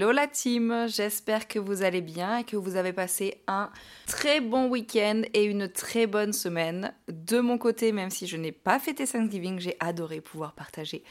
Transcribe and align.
Hello 0.00 0.12
la 0.12 0.26
team, 0.26 0.86
j'espère 0.88 1.46
que 1.46 1.58
vous 1.58 1.82
allez 1.82 2.00
bien 2.00 2.38
et 2.38 2.44
que 2.44 2.56
vous 2.56 2.76
avez 2.76 2.94
passé 2.94 3.42
un 3.46 3.70
très 4.06 4.40
bon 4.40 4.66
week-end 4.66 5.20
et 5.34 5.44
une 5.44 5.68
très 5.68 6.06
bonne 6.06 6.32
semaine. 6.32 6.94
De 7.08 7.38
mon 7.40 7.58
côté, 7.58 7.92
même 7.92 8.08
si 8.08 8.26
je 8.26 8.38
n'ai 8.38 8.50
pas 8.50 8.78
fêté 8.78 9.06
Thanksgiving, 9.06 9.58
j'ai 9.58 9.76
adoré 9.78 10.22
pouvoir 10.22 10.54
partager 10.54 11.04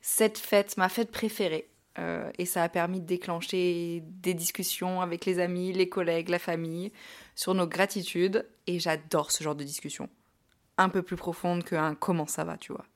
cette 0.00 0.38
fête, 0.38 0.76
ma 0.76 0.88
fête 0.88 1.12
préférée. 1.12 1.70
Euh, 2.00 2.32
et 2.36 2.44
ça 2.44 2.64
a 2.64 2.68
permis 2.68 2.98
de 2.98 3.06
déclencher 3.06 4.02
des 4.04 4.34
discussions 4.34 5.00
avec 5.00 5.24
les 5.24 5.38
amis, 5.38 5.72
les 5.72 5.88
collègues, 5.88 6.28
la 6.28 6.40
famille 6.40 6.90
sur 7.36 7.54
nos 7.54 7.68
gratitudes. 7.68 8.44
Et 8.66 8.80
j'adore 8.80 9.30
ce 9.30 9.44
genre 9.44 9.54
de 9.54 9.62
discussion. 9.62 10.08
Un 10.78 10.88
peu 10.88 11.02
plus 11.02 11.14
profonde 11.14 11.62
qu'un 11.62 11.94
comment 11.94 12.26
ça 12.26 12.42
va, 12.42 12.56
tu 12.56 12.72
vois. 12.72 12.86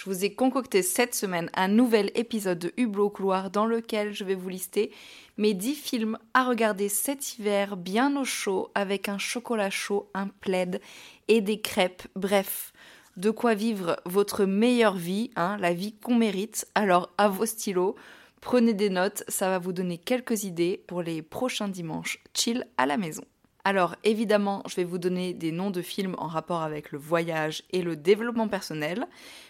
Je 0.00 0.08
vous 0.08 0.24
ai 0.24 0.32
concocté 0.32 0.80
cette 0.80 1.14
semaine 1.14 1.50
un 1.52 1.68
nouvel 1.68 2.10
épisode 2.14 2.58
de 2.58 2.72
Hublot 2.78 3.10
couloir 3.10 3.50
dans 3.50 3.66
lequel 3.66 4.14
je 4.14 4.24
vais 4.24 4.34
vous 4.34 4.48
lister 4.48 4.92
mes 5.36 5.52
10 5.52 5.74
films 5.74 6.18
à 6.32 6.44
regarder 6.44 6.88
cet 6.88 7.36
hiver 7.36 7.76
bien 7.76 8.16
au 8.16 8.24
chaud 8.24 8.70
avec 8.74 9.10
un 9.10 9.18
chocolat 9.18 9.68
chaud, 9.68 10.08
un 10.14 10.28
plaid 10.28 10.80
et 11.28 11.42
des 11.42 11.60
crêpes. 11.60 12.04
Bref, 12.16 12.72
de 13.18 13.28
quoi 13.28 13.52
vivre 13.52 14.00
votre 14.06 14.46
meilleure 14.46 14.96
vie, 14.96 15.32
hein, 15.36 15.58
la 15.60 15.74
vie 15.74 15.92
qu'on 15.92 16.14
mérite. 16.14 16.66
Alors 16.74 17.10
à 17.18 17.28
vos 17.28 17.44
stylos, 17.44 17.94
prenez 18.40 18.72
des 18.72 18.88
notes, 18.88 19.22
ça 19.28 19.50
va 19.50 19.58
vous 19.58 19.74
donner 19.74 19.98
quelques 19.98 20.44
idées 20.44 20.82
pour 20.86 21.02
les 21.02 21.20
prochains 21.20 21.68
dimanches 21.68 22.20
chill 22.32 22.66
à 22.78 22.86
la 22.86 22.96
maison. 22.96 23.24
Alors 23.64 23.96
évidemment, 24.04 24.62
je 24.66 24.76
vais 24.76 24.84
vous 24.84 24.98
donner 24.98 25.34
des 25.34 25.52
noms 25.52 25.70
de 25.70 25.82
films 25.82 26.14
en 26.18 26.26
rapport 26.26 26.62
avec 26.62 26.92
le 26.92 26.98
voyage 26.98 27.62
et 27.70 27.82
le 27.82 27.96
développement 27.96 28.48
personnel, 28.48 29.06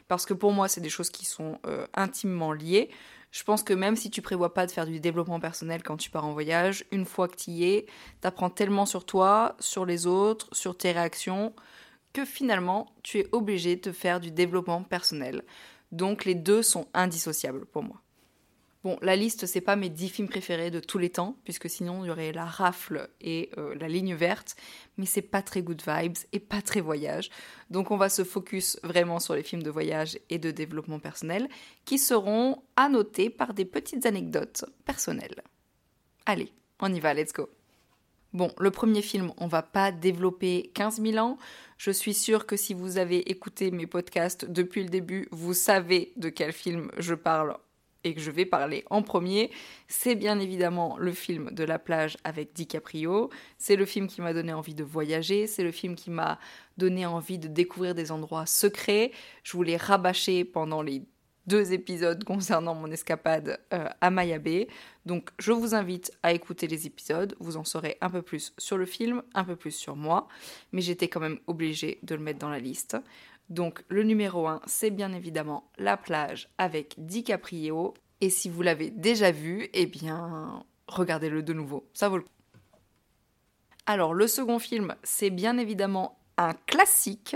parce 0.08 0.26
que 0.26 0.34
pour 0.34 0.52
moi, 0.52 0.68
c'est 0.68 0.80
des 0.80 0.88
choses 0.88 1.10
qui 1.10 1.24
sont 1.24 1.58
euh, 1.66 1.86
intimement 1.94 2.52
liées. 2.52 2.90
Je 3.30 3.44
pense 3.44 3.62
que 3.62 3.72
même 3.72 3.94
si 3.94 4.10
tu 4.10 4.22
prévois 4.22 4.52
pas 4.52 4.66
de 4.66 4.72
faire 4.72 4.86
du 4.86 4.98
développement 4.98 5.38
personnel 5.38 5.84
quand 5.84 5.96
tu 5.96 6.10
pars 6.10 6.24
en 6.24 6.32
voyage, 6.32 6.84
une 6.90 7.04
fois 7.04 7.28
que 7.28 7.36
tu 7.36 7.52
y 7.52 7.64
es, 7.64 7.86
t'apprends 8.20 8.50
tellement 8.50 8.86
sur 8.86 9.04
toi, 9.04 9.54
sur 9.60 9.86
les 9.86 10.08
autres, 10.08 10.48
sur 10.52 10.76
tes 10.76 10.90
réactions, 10.90 11.54
que 12.12 12.24
finalement, 12.24 12.92
tu 13.04 13.20
es 13.20 13.28
obligé 13.30 13.76
de 13.76 13.92
faire 13.92 14.18
du 14.18 14.32
développement 14.32 14.82
personnel. 14.82 15.44
Donc 15.92 16.24
les 16.24 16.34
deux 16.34 16.62
sont 16.62 16.88
indissociables 16.92 17.66
pour 17.66 17.84
moi. 17.84 18.02
Bon, 18.82 18.98
la 19.02 19.14
liste, 19.14 19.44
c'est 19.44 19.60
pas 19.60 19.76
mes 19.76 19.90
10 19.90 20.08
films 20.08 20.28
préférés 20.28 20.70
de 20.70 20.80
tous 20.80 20.96
les 20.96 21.10
temps, 21.10 21.36
puisque 21.44 21.68
sinon 21.68 22.02
il 22.02 22.08
y 22.08 22.10
aurait 22.10 22.32
La 22.32 22.46
Rafle 22.46 23.10
et 23.20 23.50
euh, 23.58 23.74
La 23.74 23.88
Ligne 23.88 24.14
Verte, 24.14 24.56
mais 24.96 25.04
c'est 25.04 25.20
pas 25.20 25.42
très 25.42 25.60
good 25.60 25.82
vibes 25.86 26.16
et 26.32 26.40
pas 26.40 26.62
très 26.62 26.80
voyage. 26.80 27.28
Donc 27.68 27.90
on 27.90 27.98
va 27.98 28.08
se 28.08 28.24
focus 28.24 28.80
vraiment 28.82 29.20
sur 29.20 29.34
les 29.34 29.42
films 29.42 29.62
de 29.62 29.70
voyage 29.70 30.18
et 30.30 30.38
de 30.38 30.50
développement 30.50 30.98
personnel, 30.98 31.48
qui 31.84 31.98
seront 31.98 32.62
annotés 32.76 33.28
par 33.28 33.52
des 33.52 33.66
petites 33.66 34.06
anecdotes 34.06 34.64
personnelles. 34.86 35.42
Allez, 36.24 36.50
on 36.80 36.90
y 36.90 37.00
va, 37.00 37.12
let's 37.12 37.34
go. 37.34 37.50
Bon, 38.32 38.50
le 38.58 38.70
premier 38.70 39.02
film, 39.02 39.34
on 39.36 39.46
va 39.46 39.62
pas 39.62 39.92
développer 39.92 40.70
15 40.72 41.02
000 41.02 41.18
ans. 41.18 41.36
Je 41.76 41.90
suis 41.90 42.14
sûre 42.14 42.46
que 42.46 42.56
si 42.56 42.72
vous 42.72 42.96
avez 42.96 43.30
écouté 43.30 43.72
mes 43.72 43.86
podcasts 43.86 44.46
depuis 44.46 44.84
le 44.84 44.88
début, 44.88 45.28
vous 45.32 45.52
savez 45.52 46.12
de 46.16 46.30
quel 46.30 46.52
film 46.52 46.90
je 46.96 47.14
parle 47.14 47.58
et 48.04 48.14
que 48.14 48.20
je 48.20 48.30
vais 48.30 48.44
parler 48.44 48.84
en 48.90 49.02
premier, 49.02 49.50
c'est 49.88 50.14
bien 50.14 50.38
évidemment 50.38 50.96
le 50.98 51.12
film 51.12 51.50
de 51.52 51.64
la 51.64 51.78
plage 51.78 52.16
avec 52.24 52.52
DiCaprio. 52.52 53.30
C'est 53.58 53.76
le 53.76 53.84
film 53.84 54.06
qui 54.06 54.20
m'a 54.20 54.32
donné 54.32 54.52
envie 54.52 54.74
de 54.74 54.84
voyager, 54.84 55.46
c'est 55.46 55.62
le 55.62 55.72
film 55.72 55.94
qui 55.94 56.10
m'a 56.10 56.38
donné 56.76 57.06
envie 57.06 57.38
de 57.38 57.48
découvrir 57.48 57.94
des 57.94 58.10
endroits 58.10 58.46
secrets. 58.46 59.12
Je 59.42 59.52
voulais 59.52 59.76
rabâcher 59.76 60.44
pendant 60.44 60.82
les 60.82 61.02
deux 61.50 61.72
épisodes 61.72 62.22
concernant 62.22 62.76
mon 62.76 62.90
escapade 62.92 63.58
euh, 63.74 63.88
à 64.00 64.10
Maya 64.10 64.38
Bay. 64.38 64.68
Donc 65.04 65.30
je 65.40 65.50
vous 65.50 65.74
invite 65.74 66.12
à 66.22 66.32
écouter 66.32 66.68
les 66.68 66.86
épisodes, 66.86 67.34
vous 67.40 67.56
en 67.56 67.64
saurez 67.64 67.98
un 68.00 68.08
peu 68.08 68.22
plus 68.22 68.54
sur 68.56 68.78
le 68.78 68.86
film, 68.86 69.22
un 69.34 69.42
peu 69.42 69.56
plus 69.56 69.72
sur 69.72 69.96
moi, 69.96 70.28
mais 70.70 70.80
j'étais 70.80 71.08
quand 71.08 71.18
même 71.18 71.40
obligée 71.48 71.98
de 72.04 72.14
le 72.14 72.22
mettre 72.22 72.38
dans 72.38 72.50
la 72.50 72.60
liste. 72.60 72.96
Donc 73.48 73.82
le 73.88 74.04
numéro 74.04 74.46
1, 74.46 74.60
c'est 74.66 74.90
bien 74.90 75.12
évidemment 75.12 75.68
La 75.76 75.96
plage 75.96 76.48
avec 76.56 76.94
DiCaprio. 76.98 77.94
Et 78.20 78.30
si 78.30 78.48
vous 78.48 78.62
l'avez 78.62 78.90
déjà 78.90 79.32
vu, 79.32 79.68
eh 79.72 79.86
bien, 79.86 80.62
regardez-le 80.86 81.42
de 81.42 81.52
nouveau, 81.52 81.88
ça 81.94 82.08
vaut 82.08 82.18
le 82.18 82.22
coup. 82.22 82.28
Alors 83.86 84.14
le 84.14 84.28
second 84.28 84.60
film, 84.60 84.94
c'est 85.02 85.30
bien 85.30 85.58
évidemment 85.58 86.20
un 86.36 86.52
classique, 86.52 87.34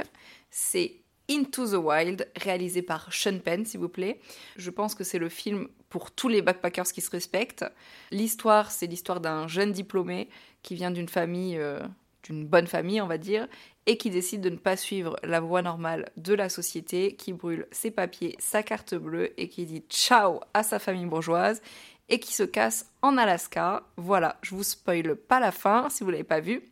Into 1.31 1.67
the 1.67 1.83
Wild, 1.83 2.29
réalisé 2.37 2.83
par 2.83 3.13
Sean 3.13 3.39
Penn, 3.39 3.65
s'il 3.65 3.81
vous 3.81 3.89
plaît. 3.89 4.21
Je 4.57 4.71
pense 4.71 4.95
que 4.95 5.05
c'est 5.05 5.19
le 5.19 5.29
film 5.29 5.69
pour 5.89 6.11
tous 6.11 6.29
les 6.29 6.43
backpackers 6.43 6.93
qui 6.93 7.01
se 7.01 7.11
respectent. 7.11 7.65
L'histoire, 8.11 8.71
c'est 8.71 8.87
l'histoire 8.87 9.21
d'un 9.21 9.49
jeune 9.49 9.73
diplômé 9.73 10.29
qui 10.63 10.75
vient 10.75 10.91
d'une 10.91 11.09
famille, 11.09 11.57
euh, 11.57 11.81
d'une 12.25 12.47
bonne 12.47 12.67
famille, 12.67 13.01
on 13.01 13.07
va 13.07 13.19
dire, 13.19 13.49
et 13.87 13.97
qui 13.97 14.11
décide 14.11 14.41
de 14.41 14.51
ne 14.51 14.57
pas 14.57 14.77
suivre 14.77 15.17
la 15.23 15.41
voie 15.41 15.63
normale 15.63 16.11
de 16.17 16.35
la 16.35 16.49
société, 16.49 17.17
qui 17.17 17.33
brûle 17.33 17.67
ses 17.71 17.91
papiers, 17.91 18.37
sa 18.39 18.63
carte 18.63 18.95
bleue 18.95 19.39
et 19.41 19.49
qui 19.49 19.65
dit 19.65 19.85
ciao 19.89 20.41
à 20.53 20.63
sa 20.63 20.79
famille 20.79 21.07
bourgeoise 21.07 21.63
et 22.09 22.21
qui 22.21 22.35
se 22.35 22.43
casse 22.43 22.91
en 23.03 23.17
Alaska. 23.17 23.85
Voilà, 23.97 24.37
je 24.43 24.55
vous 24.55 24.63
spoile 24.63 25.17
pas 25.17 25.41
la 25.41 25.53
fin 25.53 25.89
si 25.91 26.05
vous 26.05 26.11
l'avez 26.11 26.25
pas 26.25 26.41
vu. 26.41 26.63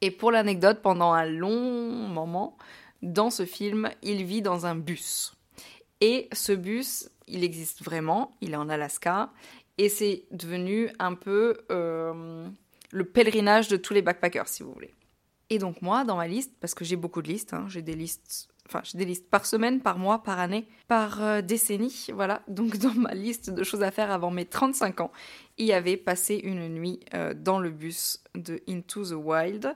Et 0.00 0.10
pour 0.10 0.30
l'anecdote, 0.30 0.80
pendant 0.82 1.12
un 1.12 1.26
long 1.26 2.08
moment, 2.08 2.56
dans 3.02 3.30
ce 3.30 3.44
film, 3.44 3.90
il 4.02 4.24
vit 4.24 4.42
dans 4.42 4.66
un 4.66 4.74
bus. 4.74 5.34
Et 6.00 6.28
ce 6.32 6.52
bus, 6.52 7.10
il 7.26 7.44
existe 7.44 7.82
vraiment, 7.82 8.36
il 8.40 8.52
est 8.52 8.56
en 8.56 8.68
Alaska, 8.68 9.30
et 9.78 9.88
c'est 9.88 10.24
devenu 10.30 10.90
un 10.98 11.14
peu 11.14 11.58
euh, 11.70 12.46
le 12.90 13.04
pèlerinage 13.04 13.68
de 13.68 13.76
tous 13.76 13.94
les 13.94 14.02
backpackers, 14.02 14.48
si 14.48 14.62
vous 14.62 14.72
voulez. 14.72 14.94
Et 15.50 15.58
donc 15.58 15.82
moi, 15.82 16.04
dans 16.04 16.16
ma 16.16 16.28
liste, 16.28 16.52
parce 16.60 16.74
que 16.74 16.84
j'ai 16.84 16.96
beaucoup 16.96 17.22
de 17.22 17.28
listes, 17.28 17.54
hein, 17.54 17.66
j'ai 17.68 17.82
des 17.82 17.94
listes, 17.94 18.48
enfin 18.66 18.82
j'ai 18.84 18.98
des 18.98 19.04
listes 19.04 19.28
par 19.28 19.46
semaine, 19.46 19.80
par 19.80 19.98
mois, 19.98 20.22
par 20.22 20.38
année, 20.38 20.68
par 20.86 21.22
euh, 21.22 21.42
décennie, 21.42 22.06
voilà. 22.14 22.42
Donc 22.46 22.78
dans 22.78 22.94
ma 22.94 23.14
liste 23.14 23.50
de 23.50 23.64
choses 23.64 23.82
à 23.82 23.90
faire 23.90 24.12
avant 24.12 24.30
mes 24.30 24.44
35 24.44 25.00
ans, 25.00 25.10
il 25.58 25.66
y 25.66 25.72
avait 25.72 25.96
passé 25.96 26.36
une 26.36 26.68
nuit 26.68 27.00
euh, 27.14 27.34
dans 27.34 27.58
le 27.58 27.70
bus 27.70 28.22
de 28.36 28.60
Into 28.68 29.04
the 29.04 29.12
Wild. 29.12 29.74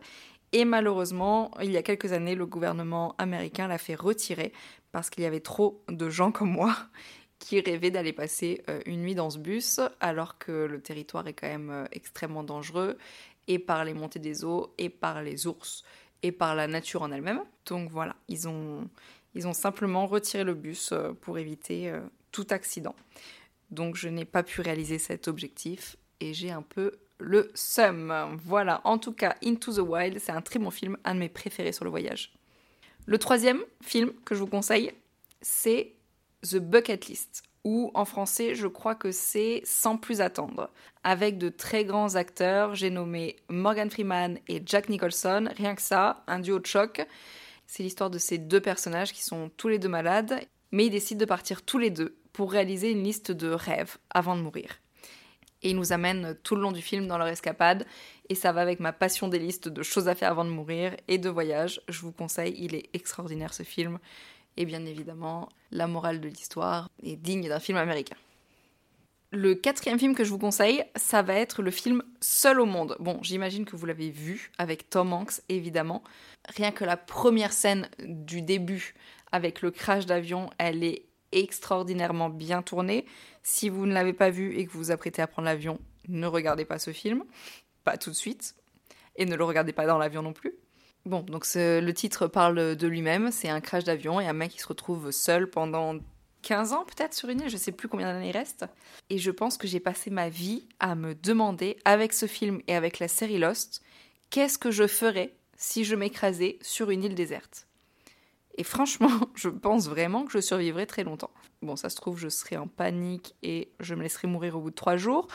Et 0.54 0.64
malheureusement, 0.64 1.50
il 1.60 1.70
y 1.70 1.76
a 1.76 1.82
quelques 1.82 2.12
années, 2.12 2.34
le 2.34 2.46
gouvernement 2.46 3.14
américain 3.18 3.66
l'a 3.68 3.76
fait 3.76 3.96
retirer 3.96 4.52
parce 4.92 5.10
qu'il 5.10 5.24
y 5.24 5.26
avait 5.26 5.40
trop 5.40 5.82
de 5.88 6.08
gens 6.08 6.30
comme 6.30 6.50
moi 6.50 6.74
qui 7.38 7.60
rêvaient 7.60 7.90
d'aller 7.90 8.12
passer 8.14 8.62
euh, 8.70 8.80
une 8.86 9.02
nuit 9.02 9.14
dans 9.14 9.28
ce 9.28 9.38
bus 9.38 9.80
alors 10.00 10.38
que 10.38 10.52
le 10.52 10.80
territoire 10.80 11.26
est 11.26 11.34
quand 11.34 11.48
même 11.48 11.86
extrêmement 11.92 12.44
dangereux 12.44 12.96
et 13.48 13.58
par 13.58 13.84
les 13.84 13.94
montées 13.94 14.18
des 14.18 14.44
eaux, 14.44 14.74
et 14.78 14.88
par 14.88 15.22
les 15.22 15.46
ours, 15.46 15.84
et 16.22 16.32
par 16.32 16.54
la 16.54 16.66
nature 16.66 17.02
en 17.02 17.12
elle-même. 17.12 17.42
Donc 17.66 17.90
voilà, 17.90 18.16
ils 18.28 18.48
ont, 18.48 18.88
simplement 19.52 20.06
retiré 20.06 20.44
le 20.44 20.54
bus 20.54 20.92
euh, 20.92 21.12
pour 21.12 21.38
éviter 21.38 21.90
euh, 21.90 22.00
tout 22.32 22.46
accident. 22.50 22.94
Donc 23.70 23.96
je 23.96 24.08
n'ai 24.08 24.24
pas 24.24 24.42
pu 24.42 24.60
réaliser 24.60 24.98
cet 24.98 25.28
objectif 25.28 25.96
et 26.20 26.32
j'ai 26.32 26.50
un 26.50 26.62
peu 26.62 26.92
le 27.18 27.50
seum. 27.54 28.36
Voilà, 28.44 28.80
en 28.84 28.98
tout 28.98 29.12
cas, 29.12 29.36
Into 29.44 29.72
the 29.72 29.78
Wild, 29.78 30.18
c'est 30.18 30.32
un 30.32 30.42
très 30.42 30.58
bon 30.58 30.70
film, 30.70 30.96
un 31.04 31.14
de 31.14 31.20
mes 31.20 31.28
préférés 31.28 31.72
sur 31.72 31.84
le 31.84 31.90
voyage. 31.90 32.32
Le 33.06 33.18
troisième 33.18 33.62
film 33.82 34.12
que 34.24 34.34
je 34.34 34.40
vous 34.40 34.46
conseille, 34.46 34.92
c'est 35.42 35.92
The 36.42 36.56
Bucket 36.56 37.06
List 37.06 37.42
ou 37.64 37.90
en 37.94 38.04
français, 38.04 38.54
je 38.54 38.66
crois 38.66 38.94
que 38.94 39.10
c'est 39.10 39.62
Sans 39.64 39.96
plus 39.96 40.20
attendre, 40.20 40.70
avec 41.02 41.38
de 41.38 41.48
très 41.48 41.84
grands 41.84 42.14
acteurs. 42.14 42.74
J'ai 42.74 42.90
nommé 42.90 43.36
Morgan 43.48 43.90
Freeman 43.90 44.38
et 44.48 44.62
Jack 44.64 44.90
Nicholson. 44.90 45.48
Rien 45.56 45.74
que 45.74 45.82
ça, 45.82 46.22
un 46.26 46.38
duo 46.38 46.58
de 46.58 46.66
choc. 46.66 47.06
C'est 47.66 47.82
l'histoire 47.82 48.10
de 48.10 48.18
ces 48.18 48.36
deux 48.36 48.60
personnages 48.60 49.12
qui 49.12 49.24
sont 49.24 49.50
tous 49.56 49.68
les 49.68 49.78
deux 49.78 49.88
malades, 49.88 50.40
mais 50.72 50.86
ils 50.86 50.90
décident 50.90 51.20
de 51.20 51.24
partir 51.24 51.62
tous 51.62 51.78
les 51.78 51.90
deux 51.90 52.16
pour 52.34 52.52
réaliser 52.52 52.90
une 52.90 53.02
liste 53.02 53.32
de 53.32 53.48
rêves 53.48 53.96
avant 54.10 54.36
de 54.36 54.42
mourir. 54.42 54.80
Et 55.64 55.70
ils 55.70 55.76
nous 55.76 55.92
amènent 55.92 56.36
tout 56.44 56.54
le 56.54 56.62
long 56.62 56.70
du 56.70 56.82
film 56.82 57.08
dans 57.08 57.18
leur 57.18 57.26
escapade, 57.26 57.84
et 58.28 58.36
ça 58.36 58.52
va 58.52 58.60
avec 58.60 58.78
ma 58.78 58.92
passion 58.92 59.26
des 59.26 59.38
listes 59.38 59.68
de 59.68 59.82
choses 59.82 60.08
à 60.08 60.14
faire 60.14 60.30
avant 60.30 60.44
de 60.44 60.50
mourir 60.50 60.94
et 61.08 61.18
de 61.18 61.28
voyages. 61.28 61.80
Je 61.88 62.00
vous 62.00 62.12
conseille, 62.12 62.54
il 62.56 62.74
est 62.74 62.88
extraordinaire 62.92 63.52
ce 63.52 63.64
film. 63.64 63.98
Et 64.56 64.66
bien 64.66 64.84
évidemment, 64.86 65.48
la 65.72 65.86
morale 65.86 66.20
de 66.20 66.28
l'histoire 66.28 66.88
est 67.02 67.16
digne 67.16 67.48
d'un 67.48 67.58
film 67.58 67.76
américain. 67.76 68.16
Le 69.32 69.56
quatrième 69.56 69.98
film 69.98 70.14
que 70.14 70.22
je 70.22 70.30
vous 70.30 70.38
conseille, 70.38 70.84
ça 70.94 71.22
va 71.22 71.34
être 71.34 71.60
le 71.60 71.72
film 71.72 72.04
Seul 72.20 72.60
au 72.60 72.66
monde. 72.66 72.96
Bon, 73.00 73.18
j'imagine 73.20 73.64
que 73.64 73.74
vous 73.74 73.84
l'avez 73.84 74.10
vu 74.10 74.52
avec 74.58 74.88
Tom 74.88 75.12
Hanks, 75.12 75.40
évidemment. 75.48 76.04
Rien 76.54 76.70
que 76.70 76.84
la 76.84 76.96
première 76.96 77.52
scène 77.52 77.88
du 77.98 78.42
début 78.42 78.94
avec 79.32 79.60
le 79.60 79.72
crash 79.72 80.06
d'avion, 80.06 80.50
elle 80.58 80.84
est 80.84 81.06
extraordinairement 81.40 82.30
bien 82.30 82.62
tournée. 82.62 83.06
Si 83.42 83.68
vous 83.68 83.86
ne 83.86 83.92
l'avez 83.92 84.12
pas 84.12 84.30
vu 84.30 84.56
et 84.56 84.66
que 84.66 84.72
vous 84.72 84.78
vous 84.78 84.90
apprêtez 84.90 85.22
à 85.22 85.26
prendre 85.26 85.46
l'avion, 85.46 85.78
ne 86.08 86.26
regardez 86.26 86.64
pas 86.64 86.78
ce 86.78 86.92
film. 86.92 87.24
Pas 87.84 87.96
tout 87.96 88.10
de 88.10 88.16
suite. 88.16 88.54
Et 89.16 89.26
ne 89.26 89.36
le 89.36 89.44
regardez 89.44 89.72
pas 89.72 89.86
dans 89.86 89.98
l'avion 89.98 90.22
non 90.22 90.32
plus. 90.32 90.54
Bon, 91.06 91.20
donc 91.20 91.46
le 91.54 91.90
titre 91.92 92.26
parle 92.26 92.76
de 92.76 92.86
lui-même, 92.86 93.30
c'est 93.30 93.50
un 93.50 93.60
crash 93.60 93.84
d'avion 93.84 94.20
et 94.20 94.26
un 94.26 94.32
mec 94.32 94.52
qui 94.52 94.58
se 94.58 94.66
retrouve 94.66 95.10
seul 95.10 95.50
pendant 95.50 95.98
15 96.40 96.72
ans 96.72 96.84
peut-être 96.84 97.14
sur 97.14 97.28
une 97.28 97.40
île, 97.42 97.50
je 97.50 97.56
sais 97.56 97.72
plus 97.72 97.88
combien 97.88 98.12
d'années 98.12 98.30
il 98.30 98.36
reste. 98.36 98.66
Et 99.10 99.18
je 99.18 99.30
pense 99.30 99.58
que 99.58 99.66
j'ai 99.66 99.80
passé 99.80 100.10
ma 100.10 100.28
vie 100.28 100.66
à 100.78 100.94
me 100.94 101.14
demander, 101.14 101.76
avec 101.84 102.12
ce 102.12 102.26
film 102.26 102.60
et 102.68 102.74
avec 102.74 102.98
la 102.98 103.08
série 103.08 103.38
Lost, 103.38 103.82
qu'est-ce 104.30 104.58
que 104.58 104.70
je 104.70 104.86
ferais 104.86 105.34
si 105.56 105.84
je 105.84 105.94
m'écrasais 105.94 106.58
sur 106.62 106.90
une 106.90 107.04
île 107.04 107.14
déserte? 107.14 107.66
Et 108.56 108.64
franchement, 108.64 109.10
je 109.34 109.48
pense 109.48 109.88
vraiment 109.88 110.24
que 110.24 110.32
je 110.32 110.40
survivrai 110.40 110.86
très 110.86 111.04
longtemps. 111.04 111.30
Bon, 111.62 111.76
ça 111.76 111.88
se 111.88 111.96
trouve, 111.96 112.18
je 112.18 112.28
serai 112.28 112.56
en 112.56 112.68
panique 112.68 113.34
et 113.42 113.72
je 113.80 113.94
me 113.94 114.02
laisserai 114.02 114.28
mourir 114.28 114.56
au 114.56 114.60
bout 114.60 114.70
de 114.70 114.74
trois 114.74 114.96
jours. 114.96 115.28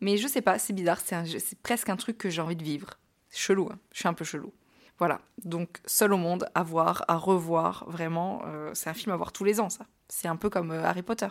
Mais 0.00 0.16
je 0.16 0.28
sais 0.28 0.42
pas, 0.42 0.58
c'est 0.58 0.72
bizarre, 0.72 1.00
c'est 1.00 1.58
presque 1.62 1.88
un 1.88 1.96
truc 1.96 2.18
que 2.18 2.30
j'ai 2.30 2.42
envie 2.42 2.56
de 2.56 2.64
vivre. 2.64 2.98
Chelou, 3.30 3.68
hein. 3.72 3.78
je 3.92 4.00
suis 4.00 4.08
un 4.08 4.14
peu 4.14 4.24
chelou. 4.24 4.52
Voilà, 4.98 5.20
donc 5.44 5.80
Seul 5.84 6.14
au 6.14 6.16
monde, 6.16 6.48
à 6.54 6.62
voir, 6.62 7.04
à 7.08 7.16
revoir, 7.16 7.84
vraiment, 7.86 8.42
euh, 8.46 8.70
c'est 8.72 8.88
un 8.88 8.94
film 8.94 9.12
à 9.12 9.16
voir 9.16 9.32
tous 9.32 9.44
les 9.44 9.60
ans, 9.60 9.68
ça. 9.68 9.86
C'est 10.08 10.28
un 10.28 10.36
peu 10.36 10.48
comme 10.48 10.70
euh, 10.70 10.84
Harry 10.84 11.02
Potter. 11.02 11.28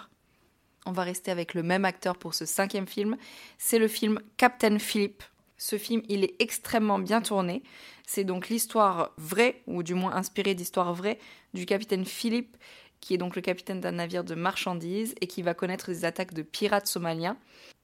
On 0.85 0.91
va 0.91 1.01
rester 1.01 1.31
avec 1.31 1.55
le 1.55 1.63
même 1.63 1.83
acteur 1.83 2.15
pour 2.15 2.35
ce 2.35 2.45
cinquième 2.45 2.85
film. 2.85 3.17
C'est 3.57 3.79
le 3.79 3.87
film 3.87 4.19
Captain 4.37 4.77
Philip. 4.77 5.23
Ce 5.57 5.77
film, 5.77 6.01
il 6.09 6.23
est 6.23 6.35
extrêmement 6.39 6.99
bien 6.99 7.21
tourné. 7.21 7.63
C'est 8.05 8.23
donc 8.23 8.49
l'histoire 8.49 9.13
vraie, 9.17 9.63
ou 9.67 9.83
du 9.83 9.93
moins 9.93 10.13
inspirée 10.13 10.55
d'histoire 10.55 10.93
vraie, 10.93 11.19
du 11.53 11.65
capitaine 11.65 12.05
Philip, 12.05 12.57
qui 12.99 13.13
est 13.13 13.17
donc 13.17 13.35
le 13.35 13.41
capitaine 13.41 13.81
d'un 13.81 13.93
navire 13.93 14.23
de 14.23 14.35
marchandises 14.35 15.15
et 15.21 15.27
qui 15.27 15.41
va 15.41 15.53
connaître 15.53 15.87
des 15.87 16.05
attaques 16.05 16.33
de 16.33 16.41
pirates 16.41 16.87
somaliens. 16.87 17.37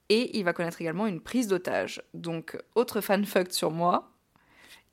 Et 0.08 0.36
il 0.38 0.44
va 0.44 0.52
connaître 0.52 0.80
également 0.80 1.06
une 1.06 1.20
prise 1.20 1.48
d'otage. 1.48 2.02
Donc, 2.12 2.58
autre 2.74 3.00
fan 3.00 3.24
fuck 3.24 3.52
sur 3.52 3.70
moi, 3.70 4.12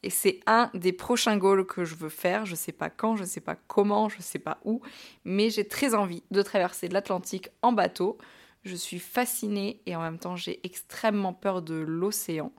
et 0.01 0.09
c'est 0.09 0.39
un 0.45 0.71
des 0.73 0.93
prochains 0.93 1.37
goals 1.37 1.65
que 1.65 1.83
je 1.83 1.95
veux 1.95 2.09
faire. 2.09 2.45
Je 2.45 2.55
sais 2.55 2.71
pas 2.71 2.89
quand, 2.89 3.15
je 3.15 3.25
sais 3.25 3.41
pas 3.41 3.55
comment, 3.55 4.09
je 4.09 4.21
sais 4.21 4.39
pas 4.39 4.59
où, 4.63 4.81
mais 5.25 5.49
j'ai 5.49 5.67
très 5.67 5.93
envie 5.93 6.23
de 6.31 6.41
traverser 6.41 6.87
l'Atlantique 6.87 7.49
en 7.61 7.73
bateau. 7.73 8.17
Je 8.63 8.75
suis 8.75 8.99
fascinée 8.99 9.81
et 9.85 9.95
en 9.95 10.01
même 10.01 10.19
temps 10.19 10.35
j'ai 10.35 10.59
extrêmement 10.65 11.33
peur 11.33 11.61
de 11.61 11.75
l'océan. 11.75 12.51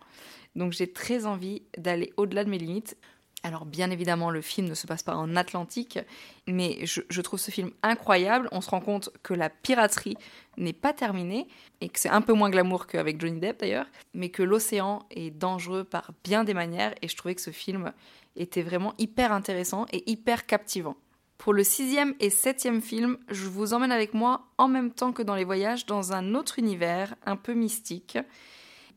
Donc 0.57 0.73
j'ai 0.73 0.93
très 0.93 1.27
envie 1.27 1.63
d'aller 1.77 2.13
au-delà 2.17 2.45
de 2.45 2.51
mes 2.51 2.59
limites. 2.59 2.97
Alors 3.43 3.65
bien 3.65 3.91
évidemment, 3.91 4.31
le 4.31 4.43
film 4.43 4.69
ne 4.69 4.75
se 4.75 4.87
passe 4.87 5.03
pas 5.03 5.15
en 5.15 5.35
Atlantique, 5.35 5.99
mais 6.47 6.85
je, 6.85 7.21
trouve 7.23 7.41
ce 7.41 7.51
film 7.51 7.71
incroyable. 7.83 8.49
On 8.53 8.61
se 8.61 8.69
rend 8.69 8.81
compte 8.81 9.09
que 9.23 9.33
la 9.33 9.49
piraterie 9.49 10.17
n'est 10.59 10.75
pas 10.75 10.93
terminée, 10.93 11.49
et 11.81 11.89
que 11.89 11.99
c'est 11.99 12.11
un 12.11 12.21
peu 12.21 12.35
moins 12.35 12.51
glamour 12.51 12.87
qu'avec 12.87 13.19
Johnny 13.19 13.41
Depp 13.41 13.61
d'ailleurs, 13.61 13.87
mais 14.13 14.29
que 14.29 14.43
l'océan 14.43 15.07
est 15.11 15.31
dangereux 15.31 15.85
par 15.85 16.11
bien 16.23 16.45
des 16.45 16.53
manières, 16.53 16.95
et 17.01 17.09
je 17.09 17.17
trouvais 17.17 17.35
que 17.35 17.41
ce 17.41 17.51
film 17.51 17.93
était 18.37 18.63
vraiment 18.63 18.93
hyper 18.99 19.33
intéressant 19.33 19.87
et 19.91 20.11
hyper 20.11 20.45
captivant. 20.45 20.97
Pour 21.41 21.55
le 21.55 21.65
sixième 21.65 22.15
et 22.21 22.29
septième 22.29 22.83
film, 22.83 23.17
je 23.31 23.49
vous 23.49 23.73
emmène 23.73 23.93
avec 23.93 24.13
moi 24.13 24.47
en 24.59 24.69
même 24.69 24.93
temps 24.93 25.11
que 25.11 25.23
dans 25.23 25.35
les 25.35 25.45
voyages 25.45 25.87
dans 25.87 26.13
un 26.13 26.35
autre 26.35 26.59
univers 26.59 27.15
un 27.25 27.37
peu 27.37 27.55
mystique. 27.55 28.19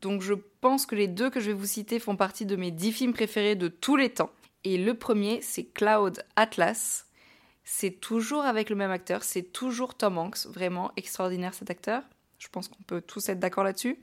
Donc 0.02 0.20
je 0.20 0.34
pense 0.60 0.84
que 0.84 0.94
les 0.94 1.08
deux 1.08 1.30
que 1.30 1.40
je 1.40 1.46
vais 1.46 1.52
vous 1.54 1.64
citer 1.64 1.98
font 1.98 2.16
partie 2.16 2.44
de 2.44 2.54
mes 2.54 2.70
dix 2.70 2.92
films 2.92 3.14
préférés 3.14 3.54
de 3.54 3.68
tous 3.68 3.96
les 3.96 4.10
temps. 4.10 4.28
Et 4.62 4.76
le 4.76 4.92
premier, 4.92 5.40
c'est 5.40 5.64
Cloud 5.64 6.22
Atlas. 6.36 7.06
C'est 7.64 7.98
toujours 7.98 8.44
avec 8.44 8.68
le 8.68 8.76
même 8.76 8.90
acteur, 8.90 9.24
c'est 9.24 9.50
toujours 9.50 9.94
Tom 9.94 10.18
Hanks, 10.18 10.44
vraiment 10.44 10.92
extraordinaire 10.98 11.54
cet 11.54 11.70
acteur. 11.70 12.02
Je 12.38 12.48
pense 12.48 12.68
qu'on 12.68 12.82
peut 12.82 13.00
tous 13.00 13.26
être 13.30 13.40
d'accord 13.40 13.64
là-dessus. 13.64 13.98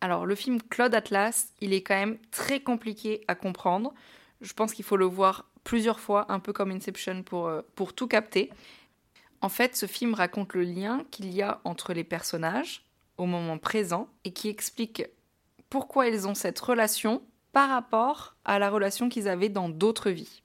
Alors 0.00 0.26
le 0.26 0.34
film 0.34 0.60
Cloud 0.62 0.96
Atlas, 0.96 1.52
il 1.60 1.72
est 1.72 1.82
quand 1.82 1.94
même 1.94 2.18
très 2.32 2.58
compliqué 2.58 3.22
à 3.28 3.36
comprendre. 3.36 3.94
Je 4.40 4.52
pense 4.52 4.72
qu'il 4.72 4.84
faut 4.84 4.96
le 4.96 5.06
voir 5.06 5.48
plusieurs 5.64 6.00
fois, 6.00 6.30
un 6.30 6.40
peu 6.40 6.52
comme 6.52 6.70
Inception 6.70 7.22
pour, 7.22 7.48
euh, 7.48 7.62
pour 7.74 7.92
tout 7.92 8.06
capter. 8.06 8.50
En 9.40 9.48
fait, 9.48 9.76
ce 9.76 9.86
film 9.86 10.14
raconte 10.14 10.54
le 10.54 10.62
lien 10.62 11.04
qu'il 11.10 11.32
y 11.32 11.42
a 11.42 11.60
entre 11.64 11.92
les 11.92 12.04
personnages 12.04 12.84
au 13.16 13.26
moment 13.26 13.58
présent 13.58 14.08
et 14.24 14.32
qui 14.32 14.48
explique 14.48 15.04
pourquoi 15.70 16.08
ils 16.08 16.26
ont 16.26 16.34
cette 16.34 16.58
relation 16.58 17.22
par 17.52 17.68
rapport 17.68 18.36
à 18.44 18.58
la 18.58 18.70
relation 18.70 19.08
qu'ils 19.08 19.28
avaient 19.28 19.48
dans 19.48 19.68
d'autres 19.68 20.10
vies. 20.10 20.42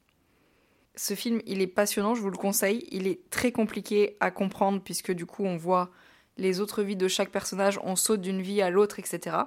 Ce 0.95 1.15
film, 1.15 1.41
il 1.45 1.61
est 1.61 1.67
passionnant, 1.67 2.13
je 2.13 2.21
vous 2.21 2.29
le 2.29 2.37
conseille. 2.37 2.87
Il 2.91 3.07
est 3.07 3.29
très 3.29 3.51
compliqué 3.51 4.15
à 4.19 4.29
comprendre 4.31 4.81
puisque 4.83 5.11
du 5.11 5.25
coup, 5.25 5.43
on 5.43 5.57
voit 5.57 5.89
les 6.37 6.59
autres 6.59 6.83
vies 6.83 6.95
de 6.95 7.07
chaque 7.07 7.31
personnage, 7.31 7.79
on 7.83 7.95
saute 7.95 8.21
d'une 8.21 8.41
vie 8.41 8.61
à 8.61 8.69
l'autre, 8.69 8.99
etc. 8.99 9.37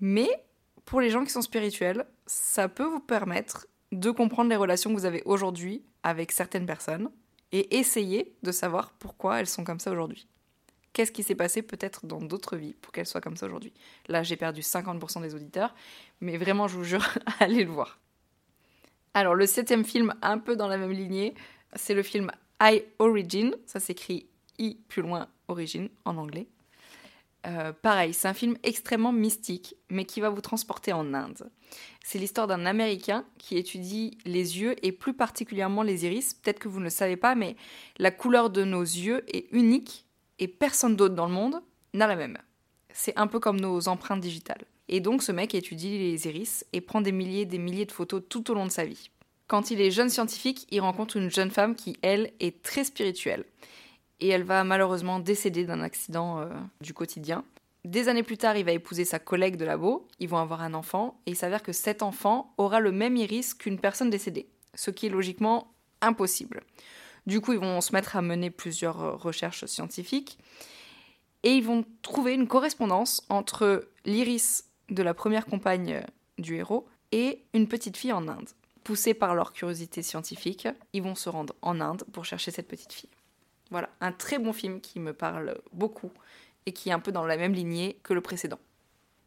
Mais 0.00 0.28
pour 0.84 1.00
les 1.00 1.10
gens 1.10 1.24
qui 1.24 1.30
sont 1.30 1.42
spirituels, 1.42 2.06
ça 2.26 2.68
peut 2.68 2.84
vous 2.84 3.00
permettre 3.00 3.66
de 4.00 4.10
comprendre 4.10 4.50
les 4.50 4.56
relations 4.56 4.90
que 4.94 4.98
vous 4.98 5.06
avez 5.06 5.22
aujourd'hui 5.24 5.82
avec 6.02 6.32
certaines 6.32 6.66
personnes 6.66 7.10
et 7.52 7.78
essayer 7.78 8.34
de 8.42 8.52
savoir 8.52 8.92
pourquoi 8.92 9.40
elles 9.40 9.46
sont 9.46 9.64
comme 9.64 9.80
ça 9.80 9.90
aujourd'hui 9.90 10.26
qu'est-ce 10.94 11.12
qui 11.12 11.22
s'est 11.22 11.34
passé 11.34 11.60
peut-être 11.60 12.06
dans 12.06 12.20
d'autres 12.20 12.56
vies 12.56 12.74
pour 12.80 12.92
qu'elle 12.92 13.04
soit 13.04 13.20
comme 13.20 13.36
ça 13.36 13.44
aujourd'hui? 13.44 13.74
Là, 14.08 14.22
j'ai 14.22 14.36
perdu 14.36 14.62
50% 14.62 15.20
des 15.20 15.34
auditeurs, 15.34 15.74
mais 16.22 16.38
vraiment, 16.38 16.66
je 16.68 16.76
vous 16.76 16.84
jure, 16.84 17.06
allez 17.40 17.64
le 17.64 17.70
voir. 17.70 18.00
Alors, 19.12 19.34
le 19.34 19.44
septième 19.44 19.84
film, 19.84 20.14
un 20.22 20.38
peu 20.38 20.56
dans 20.56 20.68
la 20.68 20.78
même 20.78 20.92
lignée, 20.92 21.34
c'est 21.74 21.94
le 21.94 22.02
film 22.02 22.30
I 22.62 22.82
Origin. 22.98 23.54
Ça 23.66 23.80
s'écrit 23.80 24.26
I 24.58 24.78
plus 24.88 25.02
loin 25.02 25.28
Origin 25.48 25.88
en 26.06 26.16
anglais. 26.16 26.46
Euh, 27.46 27.72
pareil, 27.72 28.14
c'est 28.14 28.28
un 28.28 28.34
film 28.34 28.56
extrêmement 28.62 29.12
mystique, 29.12 29.76
mais 29.90 30.04
qui 30.04 30.20
va 30.20 30.30
vous 30.30 30.40
transporter 30.40 30.92
en 30.92 31.12
Inde. 31.12 31.50
C'est 32.02 32.18
l'histoire 32.18 32.46
d'un 32.46 32.64
Américain 32.64 33.24
qui 33.38 33.58
étudie 33.58 34.18
les 34.24 34.60
yeux 34.60 34.76
et 34.82 34.92
plus 34.92 35.14
particulièrement 35.14 35.82
les 35.82 36.06
iris. 36.06 36.34
Peut-être 36.34 36.58
que 36.58 36.68
vous 36.68 36.78
ne 36.78 36.84
le 36.84 36.90
savez 36.90 37.16
pas, 37.16 37.34
mais 37.34 37.56
la 37.98 38.10
couleur 38.10 38.50
de 38.50 38.64
nos 38.64 38.82
yeux 38.82 39.24
est 39.28 39.46
unique 39.52 40.06
et 40.38 40.48
personne 40.48 40.96
d'autre 40.96 41.14
dans 41.14 41.26
le 41.26 41.32
monde 41.32 41.60
n'a 41.92 42.06
la 42.06 42.16
même. 42.16 42.38
C'est 42.92 43.16
un 43.18 43.26
peu 43.26 43.40
comme 43.40 43.60
nos 43.60 43.88
empreintes 43.88 44.20
digitales. 44.20 44.64
Et 44.88 45.00
donc 45.00 45.22
ce 45.22 45.32
mec 45.32 45.54
étudie 45.54 45.98
les 45.98 46.26
iris 46.26 46.64
et 46.72 46.80
prend 46.80 47.00
des 47.00 47.12
milliers 47.12 47.42
et 47.42 47.46
des 47.46 47.58
milliers 47.58 47.86
de 47.86 47.92
photos 47.92 48.22
tout 48.28 48.50
au 48.50 48.54
long 48.54 48.66
de 48.66 48.70
sa 48.70 48.84
vie. 48.84 49.10
Quand 49.46 49.70
il 49.70 49.80
est 49.80 49.90
jeune 49.90 50.08
scientifique, 50.08 50.66
il 50.70 50.80
rencontre 50.80 51.16
une 51.16 51.30
jeune 51.30 51.50
femme 51.50 51.74
qui, 51.74 51.96
elle, 52.02 52.32
est 52.40 52.62
très 52.62 52.84
spirituelle. 52.84 53.44
Et 54.24 54.28
elle 54.28 54.42
va 54.42 54.64
malheureusement 54.64 55.20
décéder 55.20 55.66
d'un 55.66 55.82
accident 55.82 56.40
euh, 56.40 56.48
du 56.80 56.94
quotidien. 56.94 57.44
Des 57.84 58.08
années 58.08 58.22
plus 58.22 58.38
tard, 58.38 58.56
il 58.56 58.64
va 58.64 58.72
épouser 58.72 59.04
sa 59.04 59.18
collègue 59.18 59.56
de 59.56 59.66
labo, 59.66 60.08
ils 60.18 60.30
vont 60.30 60.38
avoir 60.38 60.62
un 60.62 60.72
enfant, 60.72 61.20
et 61.26 61.32
il 61.32 61.36
s'avère 61.36 61.62
que 61.62 61.72
cet 61.72 62.02
enfant 62.02 62.54
aura 62.56 62.80
le 62.80 62.90
même 62.90 63.18
iris 63.18 63.52
qu'une 63.52 63.78
personne 63.78 64.08
décédée, 64.08 64.48
ce 64.72 64.90
qui 64.90 65.04
est 65.04 65.10
logiquement 65.10 65.74
impossible. 66.00 66.62
Du 67.26 67.42
coup, 67.42 67.52
ils 67.52 67.58
vont 67.58 67.82
se 67.82 67.92
mettre 67.92 68.16
à 68.16 68.22
mener 68.22 68.48
plusieurs 68.48 69.02
euh, 69.02 69.14
recherches 69.14 69.66
scientifiques 69.66 70.38
et 71.42 71.50
ils 71.50 71.64
vont 71.64 71.84
trouver 72.00 72.32
une 72.32 72.48
correspondance 72.48 73.26
entre 73.28 73.90
l'iris 74.06 74.64
de 74.88 75.02
la 75.02 75.12
première 75.12 75.44
compagne 75.44 75.96
euh, 75.96 76.02
du 76.38 76.56
héros 76.56 76.88
et 77.12 77.44
une 77.52 77.68
petite 77.68 77.98
fille 77.98 78.14
en 78.14 78.26
Inde. 78.26 78.48
Poussés 78.84 79.12
par 79.12 79.34
leur 79.34 79.52
curiosité 79.52 80.00
scientifique, 80.00 80.66
ils 80.94 81.02
vont 81.02 81.14
se 81.14 81.28
rendre 81.28 81.54
en 81.60 81.78
Inde 81.82 82.04
pour 82.10 82.24
chercher 82.24 82.52
cette 82.52 82.68
petite 82.68 82.94
fille. 82.94 83.10
Voilà, 83.74 83.90
un 84.00 84.12
très 84.12 84.38
bon 84.38 84.52
film 84.52 84.80
qui 84.80 85.00
me 85.00 85.12
parle 85.12 85.58
beaucoup 85.72 86.12
et 86.64 86.70
qui 86.70 86.90
est 86.90 86.92
un 86.92 87.00
peu 87.00 87.10
dans 87.10 87.26
la 87.26 87.36
même 87.36 87.54
lignée 87.54 87.98
que 88.04 88.14
le 88.14 88.20
précédent. 88.20 88.60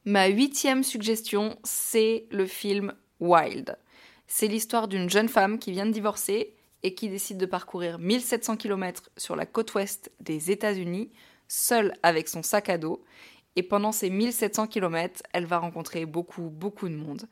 Ma 0.06 0.28
huitième 0.28 0.86
suggestion, 0.86 1.60
c'est 1.66 2.28
le 2.32 2.46
film 2.46 2.94
Wild. 3.20 3.78
C'est 4.26 4.48
l'histoire 4.48 4.88
d'une 4.88 5.10
jeune 5.10 5.28
femme 5.28 5.60
qui 5.60 5.74
vient 5.74 5.86
de 5.86 5.92
divorcer 5.92 6.56
et 6.82 6.96
qui 6.96 7.10
décide 7.10 7.38
de 7.40 7.46
parcourir 7.46 8.00
1700 8.00 8.56
km 8.56 9.10
sur 9.18 9.36
la 9.36 9.46
côte 9.46 9.74
ouest 9.74 10.14
des 10.22 10.50
États-Unis, 10.50 11.12
seule 11.50 11.94
avec 12.02 12.30
son 12.30 12.42
sac 12.42 12.70
à 12.70 12.78
dos. 12.78 13.04
Et 13.58 13.64
pendant 13.64 13.92
ces 13.92 14.10
1700 14.10 14.68
km, 14.68 15.24
elle 15.34 15.46
va 15.46 15.58
rencontrer 15.58 16.06
beaucoup, 16.06 16.44
beaucoup 16.44 16.88
de 16.88 16.96
monde. 16.96 17.28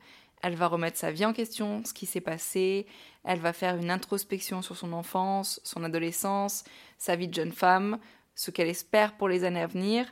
Elle 0.46 0.54
va 0.54 0.68
remettre 0.68 0.96
sa 0.96 1.10
vie 1.10 1.24
en 1.24 1.32
question, 1.32 1.82
ce 1.84 1.92
qui 1.92 2.06
s'est 2.06 2.20
passé. 2.20 2.86
Elle 3.24 3.40
va 3.40 3.52
faire 3.52 3.78
une 3.78 3.90
introspection 3.90 4.62
sur 4.62 4.76
son 4.76 4.92
enfance, 4.92 5.60
son 5.64 5.82
adolescence, 5.82 6.62
sa 6.98 7.16
vie 7.16 7.26
de 7.26 7.34
jeune 7.34 7.50
femme, 7.50 7.98
ce 8.36 8.52
qu'elle 8.52 8.68
espère 8.68 9.16
pour 9.16 9.28
les 9.28 9.42
années 9.42 9.60
à 9.60 9.66
venir. 9.66 10.06